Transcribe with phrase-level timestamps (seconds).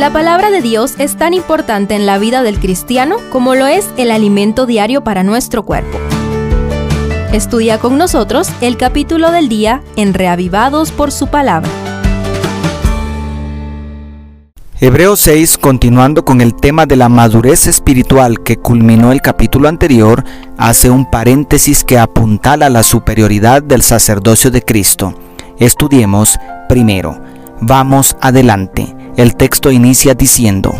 [0.00, 3.86] La palabra de Dios es tan importante en la vida del cristiano como lo es
[3.98, 5.98] el alimento diario para nuestro cuerpo.
[7.34, 11.68] Estudia con nosotros el capítulo del día en Reavivados por su palabra.
[14.80, 20.24] Hebreos 6, continuando con el tema de la madurez espiritual que culminó el capítulo anterior,
[20.56, 25.12] hace un paréntesis que apuntala la superioridad del sacerdocio de Cristo.
[25.58, 26.38] Estudiemos
[26.70, 27.20] primero.
[27.60, 28.96] Vamos adelante.
[29.20, 30.72] El texto inicia diciendo,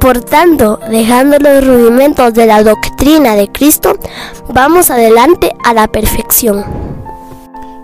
[0.00, 3.96] Por tanto, dejando los rudimentos de la doctrina de Cristo,
[4.52, 6.64] vamos adelante a la perfección.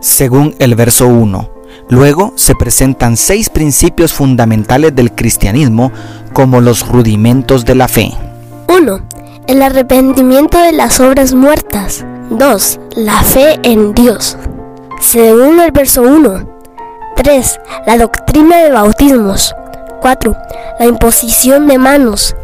[0.00, 1.48] Según el verso 1,
[1.90, 5.92] luego se presentan seis principios fundamentales del cristianismo
[6.32, 8.10] como los rudimentos de la fe.
[8.66, 9.00] 1.
[9.46, 12.04] El arrepentimiento de las obras muertas.
[12.30, 12.80] 2.
[12.96, 14.36] La fe en Dios.
[15.00, 16.51] Según el verso 1,
[17.16, 17.60] 3.
[17.86, 19.54] La doctrina de bautismos.
[20.00, 20.36] 4.
[20.78, 22.36] La imposición de manos.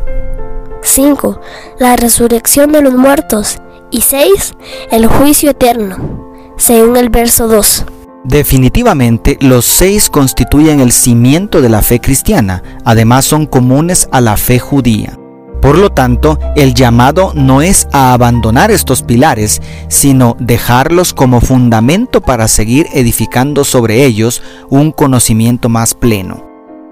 [0.82, 1.40] 5.
[1.78, 3.58] La resurrección de los muertos.
[3.90, 4.54] Y 6.
[4.90, 6.32] El juicio eterno.
[6.56, 7.84] Según el verso 2.
[8.24, 14.36] Definitivamente, los seis constituyen el cimiento de la fe cristiana, además son comunes a la
[14.36, 15.17] fe judía.
[15.60, 22.20] Por lo tanto, el llamado no es a abandonar estos pilares, sino dejarlos como fundamento
[22.20, 26.44] para seguir edificando sobre ellos un conocimiento más pleno.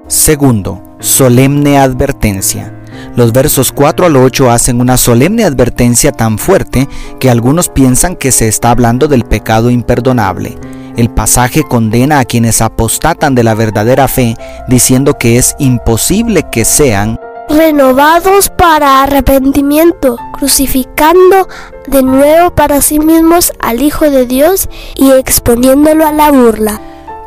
[0.09, 2.73] Segundo, solemne advertencia.
[3.15, 8.33] Los versos 4 al 8 hacen una solemne advertencia tan fuerte que algunos piensan que
[8.33, 10.57] se está hablando del pecado imperdonable.
[10.97, 14.35] El pasaje condena a quienes apostatan de la verdadera fe,
[14.67, 21.49] diciendo que es imposible que sean renovados para arrepentimiento, crucificando
[21.87, 26.81] de nuevo para sí mismos al Hijo de Dios y exponiéndolo a la burla.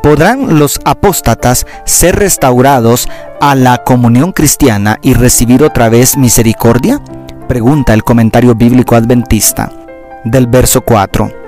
[0.04, 3.08] ¿Podrán los apóstatas ser restaurados
[3.42, 7.02] a la comunión cristiana y recibir otra vez misericordia?
[7.48, 9.72] Pregunta el comentario bíblico adventista
[10.24, 11.39] del verso 4.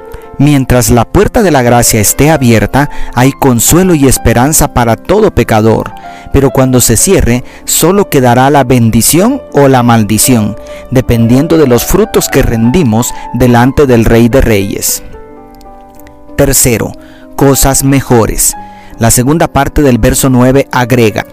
[0.41, 5.91] Mientras la puerta de la gracia esté abierta, hay consuelo y esperanza para todo pecador,
[6.33, 10.55] pero cuando se cierre, solo quedará la bendición o la maldición,
[10.89, 15.03] dependiendo de los frutos que rendimos delante del Rey de Reyes.
[16.37, 16.91] Tercero,
[17.35, 18.55] cosas mejores.
[18.97, 21.23] La segunda parte del verso 9 agrega,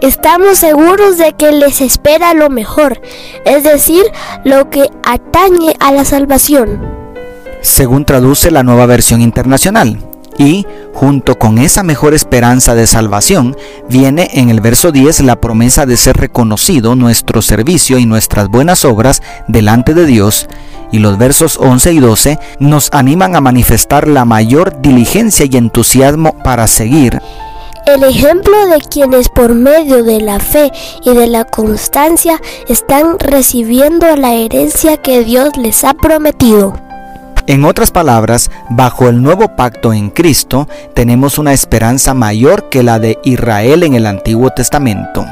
[0.00, 3.00] Estamos seguros de que les espera lo mejor,
[3.44, 4.02] es decir,
[4.42, 6.97] lo que atañe a la salvación.
[7.68, 9.98] Según traduce la nueva versión internacional.
[10.38, 13.56] Y, junto con esa mejor esperanza de salvación,
[13.90, 18.86] viene en el verso 10 la promesa de ser reconocido nuestro servicio y nuestras buenas
[18.86, 20.48] obras delante de Dios.
[20.92, 26.38] Y los versos 11 y 12 nos animan a manifestar la mayor diligencia y entusiasmo
[26.42, 27.20] para seguir
[27.86, 30.70] el ejemplo de quienes por medio de la fe
[31.06, 36.87] y de la constancia están recibiendo la herencia que Dios les ha prometido.
[37.48, 42.98] En otras palabras, bajo el nuevo pacto en Cristo tenemos una esperanza mayor que la
[42.98, 45.24] de Israel en el Antiguo Testamento.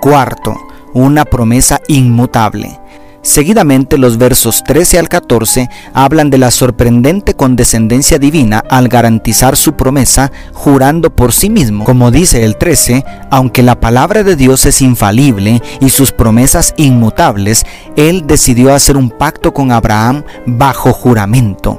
[0.00, 0.56] Cuarto,
[0.94, 2.80] una promesa inmutable.
[3.28, 9.74] Seguidamente los versos 13 al 14 hablan de la sorprendente condescendencia divina al garantizar su
[9.74, 11.84] promesa jurando por sí mismo.
[11.84, 17.66] Como dice el 13, aunque la palabra de Dios es infalible y sus promesas inmutables,
[17.96, 21.78] Él decidió hacer un pacto con Abraham bajo juramento.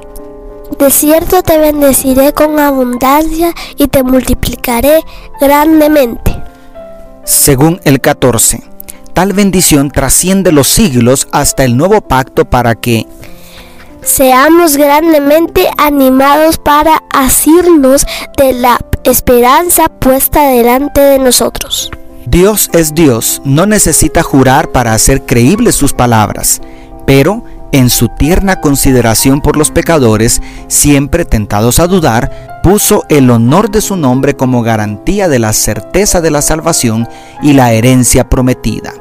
[0.77, 4.99] De cierto te bendeciré con abundancia y te multiplicaré
[5.41, 6.31] grandemente.
[7.23, 8.69] Según el 14
[9.19, 13.05] tal bendición trasciende los siglos hasta el nuevo pacto para que
[14.01, 18.05] seamos grandemente animados para asirnos
[18.37, 21.91] de la esperanza puesta delante de nosotros.
[22.27, 26.61] Dios es Dios, no necesita jurar para hacer creíbles sus palabras,
[27.05, 27.43] pero
[27.73, 33.81] en su tierna consideración por los pecadores, siempre tentados a dudar, puso el honor de
[33.81, 37.05] su nombre como garantía de la certeza de la salvación
[37.43, 38.93] y la herencia prometida.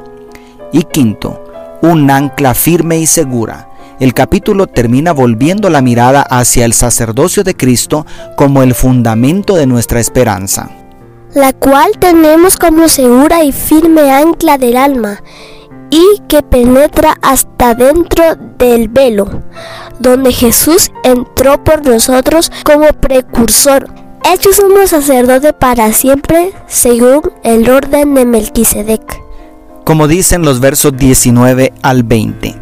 [0.72, 1.42] Y quinto,
[1.82, 3.68] un ancla firme y segura.
[4.00, 8.06] El capítulo termina volviendo la mirada hacia el sacerdocio de Cristo
[8.36, 10.70] como el fundamento de nuestra esperanza.
[11.34, 15.22] La cual tenemos como segura y firme ancla del alma
[15.90, 19.42] y que penetra hasta dentro del velo,
[19.98, 23.88] donde Jesús entró por nosotros como precursor,
[24.32, 29.27] hecho sumo sacerdote para siempre según el orden de Melquisedec
[29.88, 32.54] como dicen los versos 19 al 20.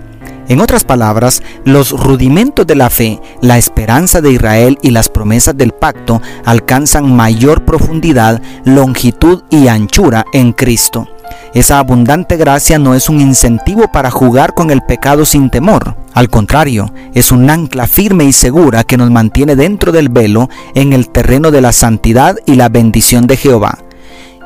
[0.46, 5.56] En otras palabras, los rudimentos de la fe, la esperanza de Israel y las promesas
[5.56, 11.08] del pacto alcanzan mayor profundidad, longitud y anchura en Cristo.
[11.52, 15.96] Esa abundante gracia no es un incentivo para jugar con el pecado sin temor.
[16.14, 20.93] Al contrario, es un ancla firme y segura que nos mantiene dentro del velo en
[20.93, 23.79] el terreno de la santidad y la bendición de Jehová.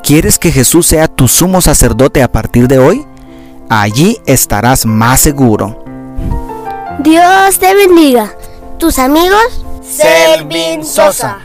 [0.03, 3.07] ¿Quieres que Jesús sea tu sumo sacerdote a partir de hoy?
[3.69, 5.85] Allí estarás más seguro.
[7.01, 8.35] Dios te bendiga.
[8.79, 11.41] Tus amigos, Selvin Sosa.